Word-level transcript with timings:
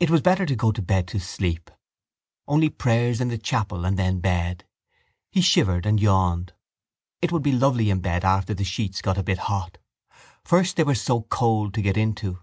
It 0.00 0.10
was 0.10 0.22
better 0.22 0.44
to 0.44 0.56
go 0.56 0.72
to 0.72 0.82
bed 0.82 1.06
to 1.06 1.20
sleep. 1.20 1.70
Only 2.48 2.68
prayers 2.68 3.20
in 3.20 3.28
the 3.28 3.38
chapel 3.38 3.84
and 3.84 3.96
then 3.96 4.18
bed. 4.18 4.64
He 5.30 5.40
shivered 5.40 5.86
and 5.86 6.00
yawned. 6.00 6.52
It 7.22 7.30
would 7.30 7.44
be 7.44 7.52
lovely 7.52 7.88
in 7.90 8.00
bed 8.00 8.24
after 8.24 8.54
the 8.54 8.64
sheets 8.64 9.00
got 9.00 9.18
a 9.18 9.22
bit 9.22 9.38
hot. 9.38 9.78
First 10.42 10.74
they 10.74 10.82
were 10.82 10.96
so 10.96 11.22
cold 11.22 11.74
to 11.74 11.80
get 11.80 11.96
into. 11.96 12.40